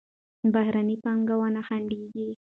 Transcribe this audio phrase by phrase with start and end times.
[0.53, 2.27] بهرني پانګونه خنډېږي.